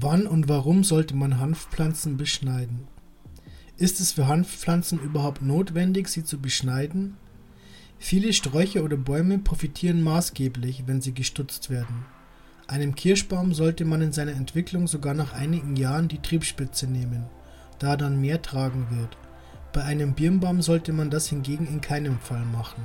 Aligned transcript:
Wann 0.00 0.28
und 0.28 0.48
warum 0.48 0.84
sollte 0.84 1.16
man 1.16 1.40
Hanfpflanzen 1.40 2.16
beschneiden? 2.16 2.86
Ist 3.76 3.98
es 3.98 4.12
für 4.12 4.28
Hanfpflanzen 4.28 5.00
überhaupt 5.00 5.42
notwendig, 5.42 6.06
sie 6.06 6.22
zu 6.22 6.38
beschneiden? 6.38 7.16
Viele 7.98 8.32
Sträucher 8.32 8.84
oder 8.84 8.96
Bäume 8.96 9.40
profitieren 9.40 10.00
maßgeblich, 10.02 10.84
wenn 10.86 11.00
sie 11.00 11.14
gestutzt 11.14 11.68
werden. 11.68 12.04
Einem 12.68 12.94
Kirschbaum 12.94 13.54
sollte 13.54 13.84
man 13.84 14.00
in 14.00 14.12
seiner 14.12 14.36
Entwicklung 14.36 14.86
sogar 14.86 15.14
nach 15.14 15.32
einigen 15.32 15.74
Jahren 15.74 16.06
die 16.06 16.22
Triebspitze 16.22 16.86
nehmen, 16.86 17.24
da 17.80 17.90
er 17.90 17.96
dann 17.96 18.20
mehr 18.20 18.40
tragen 18.40 18.86
wird. 18.90 19.16
Bei 19.72 19.82
einem 19.82 20.14
Birnbaum 20.14 20.62
sollte 20.62 20.92
man 20.92 21.10
das 21.10 21.28
hingegen 21.28 21.66
in 21.66 21.80
keinem 21.80 22.20
Fall 22.20 22.44
machen. 22.44 22.84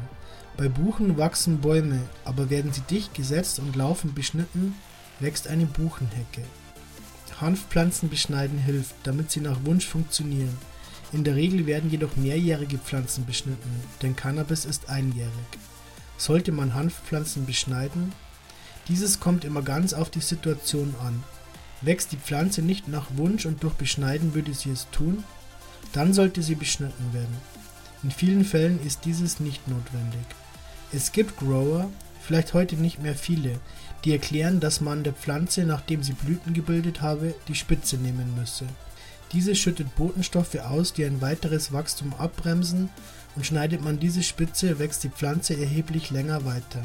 Bei 0.58 0.68
Buchen 0.68 1.16
wachsen 1.20 1.62
Bäume, 1.62 2.00
aber 2.26 2.50
werden 2.50 2.74
sie 2.74 2.82
dicht 2.82 3.14
gesetzt 3.14 3.60
und 3.60 3.76
laufend 3.76 4.16
beschnitten, 4.16 4.74
wächst 5.20 5.48
eine 5.48 5.68
Buchenhecke. 5.68 6.42
Hanfpflanzen 7.42 8.10
beschneiden 8.10 8.60
hilft, 8.60 8.96
damit 9.04 9.32
sie 9.32 9.42
nach 9.42 9.64
Wunsch 9.66 9.86
funktionieren. 9.86 10.58
In 11.12 11.24
der 11.24 11.36
Regel 11.36 11.66
werden 11.68 11.92
jedoch 11.92 12.16
mehrjährige 12.16 12.78
Pflanzen 12.78 13.26
beschnitten, 13.26 13.70
denn 14.02 14.16
Cannabis 14.16 14.66
ist 14.66 14.90
einjährig. 14.90 15.32
Sollte 16.18 16.52
man 16.52 16.74
Hanfpflanzen 16.74 17.46
beschneiden? 17.46 18.14
Dieses 18.88 19.20
kommt 19.20 19.46
immer 19.46 19.62
ganz 19.62 19.94
auf 19.94 20.10
die 20.10 20.22
Situation 20.22 20.96
an. 21.02 21.24
Wächst 21.82 22.12
die 22.12 22.18
Pflanze 22.18 22.62
nicht 22.62 22.88
nach 22.88 23.08
Wunsch 23.16 23.46
und 23.46 23.62
durch 23.62 23.74
Beschneiden 23.74 24.34
würde 24.34 24.54
sie 24.54 24.72
es 24.72 24.88
tun? 24.92 25.24
Dann 25.92 26.14
sollte 26.14 26.42
sie 26.42 26.56
beschnitten 26.56 27.14
werden. 27.14 27.36
In 28.04 28.12
vielen 28.12 28.46
Fällen 28.46 28.84
ist 28.86 29.06
dieses 29.06 29.40
nicht 29.40 29.68
notwendig. 29.68 30.26
Es 30.92 31.12
gibt 31.12 31.38
Grower, 31.38 31.90
vielleicht 32.22 32.54
heute 32.54 32.76
nicht 32.76 33.02
mehr 33.02 33.16
viele, 33.16 33.60
die 34.04 34.12
erklären, 34.12 34.60
dass 34.60 34.82
man 34.82 35.04
der 35.04 35.14
Pflanze, 35.14 35.64
nachdem 35.64 36.04
sie 36.04 36.14
Blüten 36.14 36.54
gebildet 36.54 37.02
habe, 37.02 37.36
die 37.48 37.56
Spitze 37.56 37.98
nehmen 37.98 38.36
müsse. 38.36 38.66
Diese 39.32 39.56
schüttet 39.56 39.96
Botenstoffe 39.96 40.56
aus, 40.56 40.94
die 40.94 41.06
ein 41.06 41.22
weiteres 41.22 41.72
Wachstum 41.72 42.14
abbremsen 42.14 42.90
und 43.36 43.46
schneidet 43.46 43.82
man 43.84 44.00
diese 44.00 44.22
Spitze, 44.22 44.78
wächst 44.78 45.04
die 45.04 45.10
Pflanze 45.10 45.58
erheblich 45.58 46.12
länger 46.12 46.46
weiter. 46.46 46.84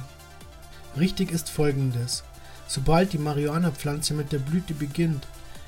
Richtig 0.98 1.30
ist 1.30 1.50
folgendes. 1.50 2.24
Sobald 2.66 3.12
die 3.12 3.18
Marihuana-Pflanze 3.18 4.14
mit 4.14 4.32
der 4.32 4.38
Blüte 4.38 4.74
beginnt, 4.74 5.26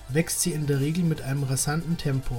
wächst 0.08 0.40
sie 0.40 0.52
in 0.52 0.66
der 0.66 0.80
Regel 0.80 1.04
mit 1.04 1.22
einem 1.22 1.42
rasanten 1.42 1.98
Tempo. 1.98 2.36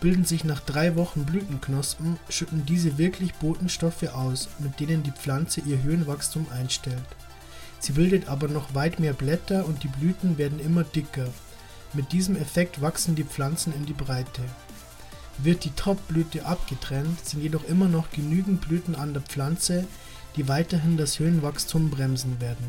Bilden 0.00 0.24
sich 0.24 0.42
nach 0.42 0.60
drei 0.60 0.96
Wochen 0.96 1.24
Blütenknospen, 1.24 2.18
schütten 2.28 2.66
diese 2.66 2.98
wirklich 2.98 3.34
Botenstoffe 3.34 4.08
aus, 4.14 4.48
mit 4.58 4.80
denen 4.80 5.04
die 5.04 5.12
Pflanze 5.12 5.60
ihr 5.60 5.82
Höhenwachstum 5.82 6.46
einstellt. 6.50 6.98
Sie 7.82 7.92
bildet 7.92 8.28
aber 8.28 8.46
noch 8.46 8.76
weit 8.76 9.00
mehr 9.00 9.12
Blätter 9.12 9.66
und 9.66 9.82
die 9.82 9.88
Blüten 9.88 10.38
werden 10.38 10.60
immer 10.60 10.84
dicker. 10.84 11.26
Mit 11.94 12.12
diesem 12.12 12.36
Effekt 12.36 12.80
wachsen 12.80 13.16
die 13.16 13.24
Pflanzen 13.24 13.74
in 13.74 13.86
die 13.86 13.92
Breite. 13.92 14.42
Wird 15.38 15.64
die 15.64 15.72
Topblüte 15.72 16.46
abgetrennt, 16.46 17.24
sind 17.24 17.42
jedoch 17.42 17.64
immer 17.64 17.88
noch 17.88 18.10
genügend 18.10 18.60
Blüten 18.60 18.94
an 18.94 19.14
der 19.14 19.22
Pflanze, 19.22 19.84
die 20.36 20.46
weiterhin 20.46 20.96
das 20.96 21.18
Höhenwachstum 21.18 21.90
bremsen 21.90 22.40
werden. 22.40 22.66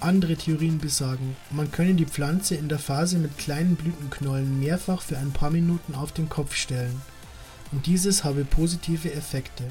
Andere 0.00 0.34
Theorien 0.34 0.78
besagen, 0.78 1.36
man 1.50 1.70
könne 1.70 1.94
die 1.94 2.06
Pflanze 2.06 2.56
in 2.56 2.68
der 2.68 2.80
Phase 2.80 3.18
mit 3.18 3.38
kleinen 3.38 3.76
Blütenknollen 3.76 4.58
mehrfach 4.58 5.02
für 5.02 5.16
ein 5.16 5.30
paar 5.30 5.50
Minuten 5.50 5.94
auf 5.94 6.10
den 6.10 6.28
Kopf 6.28 6.56
stellen, 6.56 7.00
und 7.70 7.86
dieses 7.86 8.24
habe 8.24 8.44
positive 8.44 9.12
Effekte. 9.12 9.64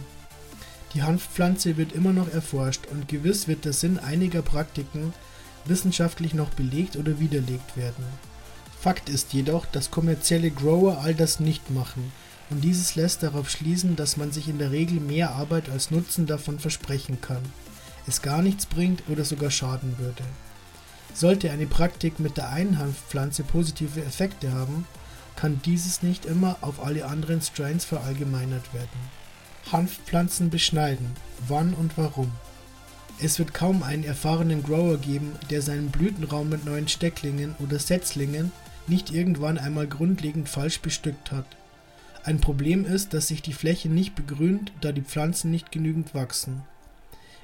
Die 0.93 1.03
Hanfpflanze 1.03 1.77
wird 1.77 1.91
immer 1.93 2.13
noch 2.13 2.31
erforscht 2.33 2.87
und 2.91 3.07
gewiss 3.07 3.47
wird 3.47 3.65
der 3.65 3.73
Sinn 3.73 3.99
einiger 3.99 4.41
Praktiken 4.41 5.13
wissenschaftlich 5.65 6.33
noch 6.33 6.49
belegt 6.49 6.95
oder 6.95 7.19
widerlegt 7.19 7.77
werden. 7.77 8.05
Fakt 8.79 9.09
ist 9.09 9.33
jedoch, 9.33 9.65
dass 9.65 9.91
kommerzielle 9.91 10.51
Grower 10.51 10.99
all 10.99 11.13
das 11.13 11.39
nicht 11.39 11.69
machen 11.69 12.11
und 12.49 12.63
dieses 12.63 12.95
lässt 12.95 13.23
darauf 13.23 13.49
schließen, 13.49 13.95
dass 13.95 14.17
man 14.17 14.31
sich 14.31 14.47
in 14.47 14.57
der 14.57 14.71
Regel 14.71 14.99
mehr 14.99 15.31
Arbeit 15.31 15.69
als 15.69 15.91
Nutzen 15.91 16.25
davon 16.25 16.59
versprechen 16.59 17.21
kann, 17.21 17.43
es 18.07 18.21
gar 18.21 18.41
nichts 18.41 18.65
bringt 18.65 19.03
oder 19.07 19.23
sogar 19.23 19.51
schaden 19.51 19.95
würde. 19.99 20.23
Sollte 21.13 21.51
eine 21.51 21.67
Praktik 21.67 22.19
mit 22.19 22.37
der 22.37 22.49
einen 22.49 22.79
Hanfpflanze 22.79 23.43
positive 23.43 24.03
Effekte 24.03 24.51
haben, 24.53 24.87
kann 25.35 25.61
dieses 25.65 26.01
nicht 26.01 26.25
immer 26.25 26.57
auf 26.61 26.83
alle 26.83 27.05
anderen 27.05 27.41
Strains 27.41 27.85
verallgemeinert 27.85 28.73
werden. 28.73 28.87
Hanfpflanzen 29.71 30.49
beschneiden. 30.49 31.07
Wann 31.47 31.73
und 31.73 31.97
warum? 31.97 32.31
Es 33.21 33.37
wird 33.37 33.53
kaum 33.53 33.83
einen 33.83 34.03
erfahrenen 34.03 34.63
Grower 34.63 34.97
geben, 34.97 35.33
der 35.49 35.61
seinen 35.61 35.89
Blütenraum 35.89 36.49
mit 36.49 36.65
neuen 36.65 36.87
Stecklingen 36.87 37.55
oder 37.59 37.77
Setzlingen 37.77 38.51
nicht 38.87 39.11
irgendwann 39.11 39.57
einmal 39.57 39.87
grundlegend 39.87 40.49
falsch 40.49 40.79
bestückt 40.79 41.31
hat. 41.31 41.45
Ein 42.23 42.41
Problem 42.41 42.85
ist, 42.85 43.13
dass 43.13 43.27
sich 43.27 43.41
die 43.41 43.53
Fläche 43.53 43.89
nicht 43.89 44.15
begrünt, 44.15 44.71
da 44.81 44.91
die 44.91 45.01
Pflanzen 45.01 45.51
nicht 45.51 45.71
genügend 45.71 46.13
wachsen. 46.13 46.63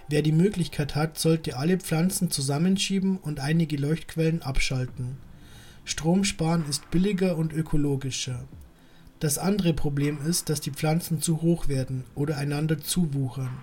Wer 0.07 0.21
die 0.21 0.31
Möglichkeit 0.31 0.95
hat, 0.95 1.17
sollte 1.17 1.57
alle 1.57 1.77
Pflanzen 1.77 2.29
zusammenschieben 2.29 3.17
und 3.17 3.39
einige 3.39 3.77
Leuchtquellen 3.77 4.41
abschalten. 4.41 5.17
Strom 5.83 6.23
sparen 6.23 6.65
ist 6.69 6.89
billiger 6.91 7.37
und 7.37 7.53
ökologischer. 7.53 8.45
Das 9.19 9.37
andere 9.37 9.73
Problem 9.73 10.19
ist, 10.25 10.49
dass 10.49 10.59
die 10.59 10.71
Pflanzen 10.71 11.21
zu 11.21 11.41
hoch 11.41 11.67
werden 11.67 12.03
oder 12.15 12.37
einander 12.37 12.79
zuwuchern. 12.79 13.57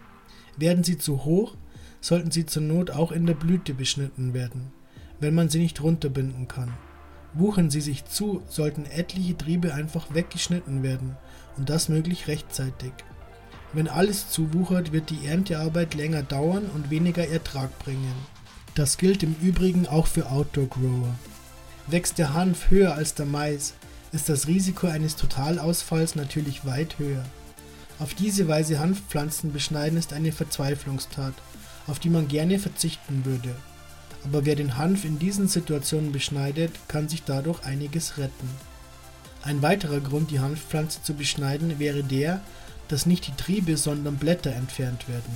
Werden 0.56 0.82
sie 0.82 0.98
zu 0.98 1.24
hoch, 1.24 1.56
sollten 2.00 2.30
sie 2.30 2.46
zur 2.46 2.62
Not 2.62 2.90
auch 2.90 3.12
in 3.12 3.26
der 3.26 3.34
Blüte 3.34 3.74
beschnitten 3.74 4.34
werden, 4.34 4.72
wenn 5.20 5.34
man 5.34 5.50
sie 5.50 5.60
nicht 5.60 5.82
runterbinden 5.82 6.48
kann. 6.48 6.72
Wuchern 7.34 7.70
sie 7.70 7.80
sich 7.80 8.04
zu, 8.04 8.42
sollten 8.48 8.84
etliche 8.86 9.36
Triebe 9.36 9.74
einfach 9.74 10.14
weggeschnitten 10.14 10.82
werden 10.82 11.16
und 11.56 11.70
das 11.70 11.88
möglich 11.88 12.28
rechtzeitig. 12.28 12.92
Wenn 13.72 13.88
alles 13.88 14.28
zuwuchert, 14.28 14.92
wird 14.92 15.08
die 15.08 15.26
Erntearbeit 15.26 15.94
länger 15.94 16.22
dauern 16.22 16.64
und 16.74 16.90
weniger 16.90 17.26
Ertrag 17.26 17.78
bringen. 17.78 18.14
Das 18.74 18.98
gilt 18.98 19.22
im 19.22 19.34
Übrigen 19.40 19.86
auch 19.86 20.06
für 20.06 20.30
Outdoor 20.30 20.66
Grower. 20.66 21.14
Wächst 21.86 22.18
der 22.18 22.34
Hanf 22.34 22.70
höher 22.70 22.94
als 22.94 23.14
der 23.14 23.26
Mais, 23.26 23.74
ist 24.12 24.28
das 24.28 24.46
Risiko 24.46 24.86
eines 24.86 25.16
Totalausfalls 25.16 26.14
natürlich 26.14 26.64
weit 26.64 26.98
höher. 26.98 27.24
Auf 27.98 28.14
diese 28.14 28.48
Weise 28.48 28.78
Hanfpflanzen 28.78 29.52
beschneiden 29.52 29.98
ist 29.98 30.12
eine 30.12 30.32
Verzweiflungstat, 30.32 31.34
auf 31.86 31.98
die 31.98 32.10
man 32.10 32.28
gerne 32.28 32.58
verzichten 32.58 33.24
würde. 33.24 33.54
Aber 34.24 34.44
wer 34.44 34.54
den 34.54 34.76
Hanf 34.76 35.04
in 35.04 35.18
diesen 35.18 35.48
Situationen 35.48 36.12
beschneidet, 36.12 36.72
kann 36.88 37.08
sich 37.08 37.24
dadurch 37.24 37.64
einiges 37.64 38.18
retten. 38.18 38.48
Ein 39.42 39.62
weiterer 39.62 40.00
Grund, 40.00 40.30
die 40.30 40.40
Hanfpflanze 40.40 41.02
zu 41.02 41.14
beschneiden, 41.14 41.78
wäre 41.78 42.04
der, 42.04 42.40
dass 42.88 43.06
nicht 43.06 43.26
die 43.26 43.36
Triebe, 43.36 43.76
sondern 43.76 44.16
Blätter 44.16 44.54
entfernt 44.54 45.08
werden. 45.08 45.32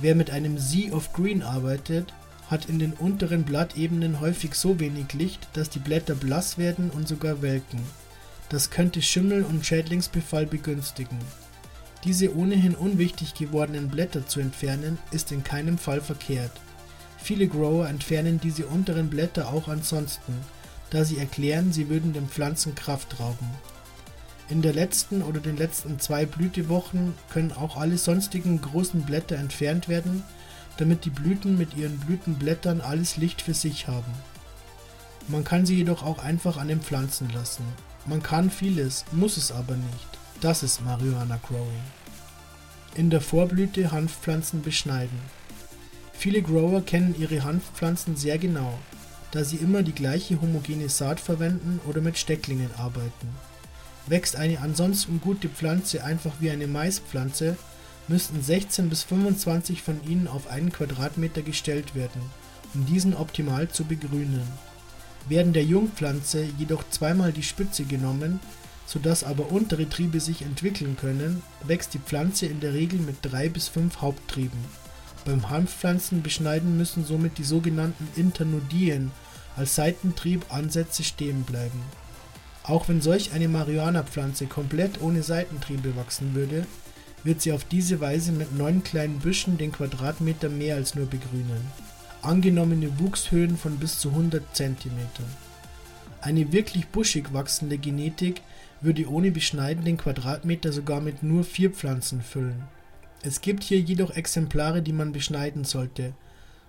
Wer 0.00 0.14
mit 0.14 0.30
einem 0.30 0.58
Sea 0.58 0.92
of 0.92 1.12
Green 1.12 1.42
arbeitet, 1.42 2.12
hat 2.48 2.66
in 2.66 2.78
den 2.78 2.94
unteren 2.94 3.44
Blattebenen 3.44 4.20
häufig 4.20 4.54
so 4.54 4.80
wenig 4.80 5.12
Licht, 5.12 5.48
dass 5.52 5.70
die 5.70 5.78
Blätter 5.78 6.14
blass 6.14 6.58
werden 6.58 6.90
und 6.90 7.06
sogar 7.06 7.42
welken. 7.42 7.80
Das 8.48 8.70
könnte 8.70 9.02
Schimmel 9.02 9.44
und 9.44 9.66
Schädlingsbefall 9.66 10.46
begünstigen. 10.46 11.18
Diese 12.04 12.34
ohnehin 12.34 12.74
unwichtig 12.74 13.34
gewordenen 13.34 13.88
Blätter 13.88 14.26
zu 14.26 14.40
entfernen, 14.40 14.98
ist 15.10 15.32
in 15.32 15.44
keinem 15.44 15.76
Fall 15.76 16.00
verkehrt. 16.00 16.52
Viele 17.18 17.48
Grower 17.48 17.88
entfernen 17.88 18.40
diese 18.42 18.66
unteren 18.66 19.10
Blätter 19.10 19.48
auch 19.48 19.68
ansonsten, 19.68 20.32
da 20.90 21.04
sie 21.04 21.18
erklären, 21.18 21.72
sie 21.72 21.90
würden 21.90 22.12
den 22.12 22.28
Pflanzen 22.28 22.74
Kraft 22.74 23.20
rauben. 23.20 23.48
In 24.48 24.62
der 24.62 24.72
letzten 24.72 25.20
oder 25.20 25.40
den 25.40 25.58
letzten 25.58 26.00
zwei 26.00 26.24
Blütewochen 26.24 27.14
können 27.28 27.52
auch 27.52 27.76
alle 27.76 27.98
sonstigen 27.98 28.62
großen 28.62 29.02
Blätter 29.02 29.36
entfernt 29.36 29.88
werden, 29.88 30.22
damit 30.78 31.04
die 31.04 31.10
Blüten 31.10 31.58
mit 31.58 31.76
ihren 31.76 31.98
Blütenblättern 31.98 32.80
alles 32.80 33.16
Licht 33.16 33.42
für 33.42 33.54
sich 33.54 33.86
haben. 33.86 34.12
Man 35.28 35.44
kann 35.44 35.66
sie 35.66 35.76
jedoch 35.76 36.02
auch 36.02 36.18
einfach 36.20 36.56
an 36.56 36.68
den 36.68 36.80
Pflanzen 36.80 37.28
lassen. 37.34 37.64
Man 38.06 38.22
kann 38.22 38.50
vieles, 38.50 39.04
muss 39.12 39.36
es 39.36 39.52
aber 39.52 39.76
nicht. 39.76 40.08
Das 40.40 40.62
ist 40.62 40.82
Marihuana 40.82 41.38
Growing. 41.46 41.82
In 42.94 43.10
der 43.10 43.20
Vorblüte 43.20 43.92
Hanfpflanzen 43.92 44.62
beschneiden. 44.62 45.18
Viele 46.12 46.42
Grower 46.42 46.80
kennen 46.80 47.14
ihre 47.18 47.44
Hanfpflanzen 47.44 48.16
sehr 48.16 48.38
genau, 48.38 48.78
da 49.32 49.44
sie 49.44 49.56
immer 49.56 49.82
die 49.82 49.92
gleiche 49.92 50.40
homogene 50.40 50.88
Saat 50.88 51.20
verwenden 51.20 51.80
oder 51.86 52.00
mit 52.00 52.16
Stecklingen 52.16 52.70
arbeiten. 52.76 53.28
Wächst 54.06 54.36
eine 54.36 54.60
ansonsten 54.60 55.20
gute 55.20 55.48
Pflanze 55.48 56.02
einfach 56.02 56.32
wie 56.40 56.50
eine 56.50 56.66
Maispflanze, 56.66 57.56
müssten 58.08 58.42
16 58.42 58.88
bis 58.88 59.02
25 59.04 59.82
von 59.82 60.00
ihnen 60.08 60.28
auf 60.28 60.48
einen 60.48 60.72
Quadratmeter 60.72 61.42
gestellt 61.42 61.94
werden, 61.94 62.22
um 62.74 62.86
diesen 62.86 63.14
optimal 63.14 63.68
zu 63.68 63.84
begrünen. 63.84 64.42
Werden 65.28 65.52
der 65.52 65.64
Jungpflanze 65.64 66.46
jedoch 66.58 66.84
zweimal 66.90 67.32
die 67.32 67.42
Spitze 67.42 67.84
genommen, 67.84 68.40
sodass 68.86 69.24
aber 69.24 69.52
untere 69.52 69.88
Triebe 69.88 70.20
sich 70.20 70.42
entwickeln 70.42 70.96
können, 70.98 71.42
wächst 71.64 71.92
die 71.92 71.98
Pflanze 71.98 72.46
in 72.46 72.60
der 72.60 72.72
Regel 72.72 72.98
mit 72.98 73.16
drei 73.22 73.50
bis 73.50 73.68
fünf 73.68 74.00
Haupttrieben. 74.00 74.58
Beim 75.26 75.50
Hanfpflanzen 75.50 76.22
beschneiden 76.22 76.78
müssen 76.78 77.04
somit 77.04 77.36
die 77.36 77.44
sogenannten 77.44 78.08
Internodien, 78.16 79.10
als 79.56 79.74
Seitentriebansätze 79.74 81.04
stehen 81.04 81.42
bleiben. 81.42 81.82
Auch 82.62 82.88
wenn 82.88 83.02
solch 83.02 83.32
eine 83.32 83.48
Marihuana-Pflanze 83.48 84.46
komplett 84.46 85.00
ohne 85.02 85.22
Seitentriebe 85.22 85.96
wachsen 85.96 86.34
würde, 86.34 86.66
wird 87.24 87.42
sie 87.42 87.52
auf 87.52 87.64
diese 87.64 88.00
Weise 88.00 88.32
mit 88.32 88.56
neun 88.56 88.82
kleinen 88.82 89.18
Büschen 89.18 89.58
den 89.58 89.72
Quadratmeter 89.72 90.48
mehr 90.48 90.76
als 90.76 90.94
nur 90.94 91.06
begrünen. 91.06 91.60
Angenommene 92.22 92.98
Wuchshöhen 92.98 93.56
von 93.56 93.76
bis 93.76 93.98
zu 93.98 94.10
100 94.10 94.42
cm. 94.54 94.76
Eine 96.20 96.52
wirklich 96.52 96.88
buschig 96.88 97.32
wachsende 97.32 97.78
Genetik 97.78 98.42
würde 98.80 99.08
ohne 99.08 99.30
Beschneiden 99.30 99.84
den 99.84 99.96
Quadratmeter 99.96 100.72
sogar 100.72 101.00
mit 101.00 101.22
nur 101.22 101.44
vier 101.44 101.70
Pflanzen 101.70 102.22
füllen. 102.22 102.64
Es 103.22 103.40
gibt 103.40 103.64
hier 103.64 103.80
jedoch 103.80 104.10
Exemplare, 104.10 104.82
die 104.82 104.92
man 104.92 105.12
beschneiden 105.12 105.64
sollte, 105.64 106.14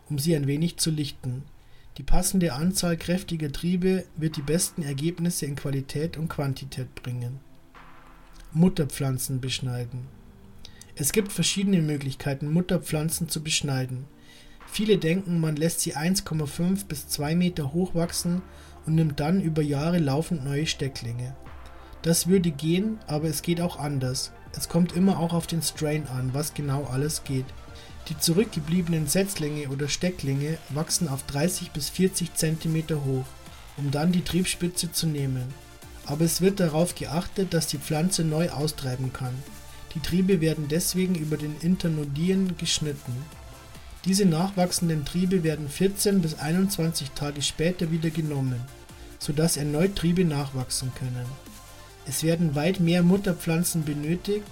um 0.10 0.18
sie 0.18 0.36
ein 0.36 0.48
wenig 0.48 0.78
zu 0.78 0.90
lichten. 0.90 1.44
Die 1.98 2.04
passende 2.04 2.54
Anzahl 2.54 2.98
kräftiger 2.98 3.52
Triebe 3.52 4.06
wird 4.16 4.38
die 4.38 4.42
besten 4.42 4.84
Ergebnisse 4.84 5.46
in 5.46 5.56
Qualität 5.56 6.18
und 6.18 6.30
Quantität 6.30 6.96
bringen. 6.96 7.40
Mutterpflanzen 8.52 9.42
beschneiden. 9.42 10.19
Es 11.02 11.14
gibt 11.14 11.32
verschiedene 11.32 11.82
Möglichkeiten, 11.82 12.52
Mutterpflanzen 12.52 13.30
zu 13.30 13.42
beschneiden. 13.42 14.06
Viele 14.70 14.98
denken, 14.98 15.40
man 15.40 15.56
lässt 15.56 15.80
sie 15.80 15.96
1,5 15.96 16.88
bis 16.88 17.08
2 17.08 17.36
Meter 17.36 17.72
hoch 17.72 17.96
wachsen 17.96 18.42
und 18.86 18.96
nimmt 18.96 19.18
dann 19.22 19.42
über 19.42 19.62
Jahre 19.62 20.00
laufend 20.00 20.44
neue 20.44 20.68
Stecklinge. 20.68 21.38
Das 22.02 22.28
würde 22.28 22.52
gehen, 22.52 23.00
aber 23.08 23.30
es 23.30 23.44
geht 23.44 23.62
auch 23.62 23.80
anders. 23.80 24.34
Es 24.58 24.68
kommt 24.68 24.92
immer 24.92 25.20
auch 25.20 25.32
auf 25.32 25.48
den 25.48 25.62
Strain 25.62 26.06
an, 26.08 26.34
was 26.34 26.54
genau 26.54 26.84
alles 26.84 27.24
geht. 27.24 27.46
Die 28.10 28.20
zurückgebliebenen 28.20 29.08
Setzlinge 29.08 29.70
oder 29.70 29.88
Stecklinge 29.88 30.58
wachsen 30.68 31.08
auf 31.08 31.24
30 31.24 31.72
bis 31.72 31.88
40 31.88 32.34
cm 32.34 32.84
hoch, 33.06 33.26
um 33.78 33.90
dann 33.90 34.12
die 34.12 34.26
Triebspitze 34.26 34.92
zu 34.92 35.08
nehmen. 35.08 35.46
Aber 36.06 36.26
es 36.26 36.42
wird 36.42 36.60
darauf 36.60 36.94
geachtet, 36.94 37.54
dass 37.54 37.68
die 37.68 37.78
Pflanze 37.78 38.26
neu 38.26 38.50
austreiben 38.50 39.14
kann. 39.14 39.34
Die 39.96 40.00
Triebe 40.00 40.42
werden 40.42 40.68
deswegen 40.70 41.16
über 41.16 41.38
den 41.38 41.56
Internodien 41.62 42.56
geschnitten. 42.58 43.14
Diese 44.06 44.26
nachwachsenden 44.26 45.04
Triebe 45.04 45.44
werden 45.44 45.68
14 45.68 46.22
bis 46.22 46.40
21 46.40 47.12
Tage 47.12 47.42
später 47.42 47.92
wieder 47.92 48.10
genommen, 48.10 48.62
sodass 49.20 49.58
erneut 49.58 49.96
Triebe 49.96 50.26
nachwachsen 50.26 50.92
können. 50.96 51.26
Es 52.08 52.24
werden 52.24 52.56
weit 52.56 52.80
mehr 52.80 53.04
Mutterpflanzen 53.04 53.84
benötigt, 53.84 54.48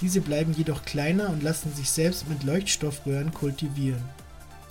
diese 0.00 0.20
bleiben 0.20 0.52
jedoch 0.52 0.84
kleiner 0.84 1.30
und 1.30 1.42
lassen 1.42 1.74
sich 1.74 1.90
selbst 1.90 2.28
mit 2.28 2.42
Leuchtstoffröhren 2.42 3.32
kultivieren. 3.32 4.02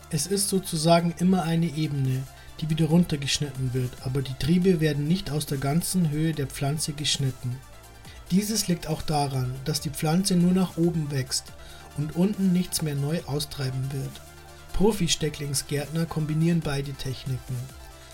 Es 0.09 0.25
ist 0.25 0.49
sozusagen 0.49 1.13
immer 1.19 1.43
eine 1.43 1.67
Ebene, 1.67 2.23
die 2.61 2.69
wieder 2.69 2.85
runtergeschnitten 2.85 3.73
wird, 3.73 3.91
aber 4.03 4.21
die 4.21 4.33
Triebe 4.39 4.79
werden 4.79 5.07
nicht 5.07 5.31
aus 5.31 5.45
der 5.45 5.59
ganzen 5.59 6.09
Höhe 6.09 6.33
der 6.33 6.47
Pflanze 6.47 6.93
geschnitten. 6.93 7.57
Dieses 8.31 8.67
liegt 8.67 8.87
auch 8.87 9.01
daran, 9.01 9.53
dass 9.65 9.81
die 9.81 9.89
Pflanze 9.89 10.35
nur 10.35 10.51
nach 10.51 10.77
oben 10.77 11.11
wächst 11.11 11.51
und 11.97 12.15
unten 12.15 12.53
nichts 12.53 12.81
mehr 12.81 12.95
neu 12.95 13.19
austreiben 13.25 13.91
wird. 13.91 14.21
Profi-Stecklingsgärtner 14.73 16.05
kombinieren 16.05 16.61
beide 16.61 16.93
Techniken. 16.93 17.55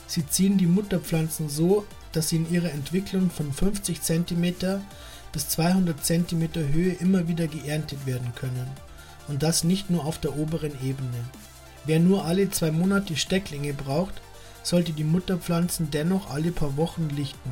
Sie 0.07 0.25
ziehen 0.27 0.57
die 0.57 0.67
Mutterpflanzen 0.67 1.49
so 1.49 1.85
dass 2.15 2.29
sie 2.29 2.37
in 2.37 2.51
ihrer 2.51 2.71
Entwicklung 2.71 3.29
von 3.29 3.51
50 3.51 4.01
cm 4.01 4.53
bis 5.33 5.49
200 5.49 6.03
cm 6.03 6.49
Höhe 6.71 6.93
immer 6.93 7.27
wieder 7.27 7.47
geerntet 7.47 8.05
werden 8.05 8.33
können. 8.35 8.67
Und 9.27 9.43
das 9.43 9.63
nicht 9.63 9.89
nur 9.89 10.05
auf 10.05 10.17
der 10.19 10.37
oberen 10.37 10.71
Ebene. 10.81 11.17
Wer 11.85 11.99
nur 11.99 12.25
alle 12.25 12.49
zwei 12.51 12.71
Monate 12.71 13.15
Stecklinge 13.17 13.73
braucht, 13.73 14.13
sollte 14.63 14.93
die 14.93 15.03
Mutterpflanzen 15.03 15.91
dennoch 15.91 16.29
alle 16.29 16.51
paar 16.51 16.77
Wochen 16.77 17.09
lichten. 17.09 17.51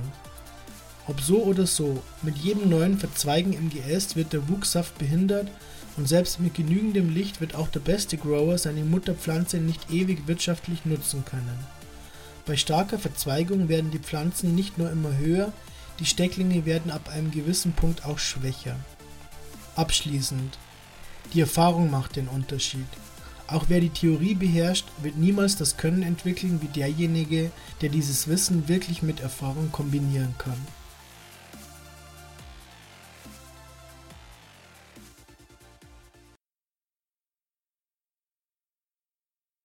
Ob 1.07 1.19
so 1.19 1.43
oder 1.43 1.67
so, 1.67 2.01
mit 2.21 2.37
jedem 2.37 2.69
neuen 2.69 2.97
Verzweigen 2.97 3.51
im 3.53 3.69
Geäst 3.69 4.15
wird 4.15 4.31
der 4.31 4.47
Wuchssaft 4.47 4.97
behindert 4.97 5.49
und 5.97 6.07
selbst 6.07 6.39
mit 6.39 6.53
genügendem 6.53 7.13
Licht 7.13 7.41
wird 7.41 7.55
auch 7.55 7.67
der 7.67 7.81
beste 7.81 8.17
Grower 8.17 8.57
seine 8.57 8.85
Mutterpflanze 8.85 9.57
nicht 9.57 9.91
ewig 9.91 10.27
wirtschaftlich 10.27 10.85
nutzen 10.85 11.25
können. 11.25 11.59
Bei 12.45 12.55
starker 12.55 12.99
Verzweigung 12.99 13.67
werden 13.67 13.91
die 13.91 13.99
Pflanzen 13.99 14.55
nicht 14.55 14.77
nur 14.77 14.89
immer 14.91 15.17
höher, 15.17 15.51
die 15.99 16.05
Stecklinge 16.05 16.65
werden 16.65 16.89
ab 16.89 17.09
einem 17.09 17.31
gewissen 17.31 17.73
Punkt 17.73 18.05
auch 18.05 18.19
schwächer. 18.19 18.75
Abschließend. 19.75 20.57
Die 21.33 21.41
Erfahrung 21.41 21.91
macht 21.91 22.15
den 22.15 22.27
Unterschied. 22.27 22.87
Auch 23.47 23.65
wer 23.67 23.81
die 23.81 23.89
Theorie 23.89 24.35
beherrscht, 24.35 24.85
wird 25.01 25.17
niemals 25.17 25.57
das 25.57 25.77
Können 25.77 26.01
entwickeln 26.01 26.59
wie 26.61 26.67
derjenige, 26.67 27.51
der 27.81 27.89
dieses 27.89 28.27
Wissen 28.27 28.67
wirklich 28.67 29.03
mit 29.03 29.19
Erfahrung 29.19 29.71
kombinieren 29.71 30.33
kann. 30.37 30.57